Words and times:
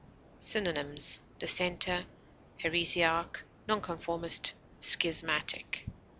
Synonyms: 0.39 1.21
dissenter, 1.37 2.05
heresiarch, 2.57 3.43
non 3.67 3.81
conformist, 3.81 4.55
schismatic. 4.79 5.85